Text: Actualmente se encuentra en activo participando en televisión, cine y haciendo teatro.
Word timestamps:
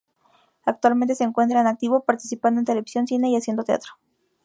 Actualmente 0.65 1.13
se 1.13 1.23
encuentra 1.25 1.61
en 1.61 1.67
activo 1.67 2.05
participando 2.05 2.59
en 2.59 2.65
televisión, 2.65 3.05
cine 3.05 3.29
y 3.29 3.35
haciendo 3.37 3.63
teatro. 3.63 3.91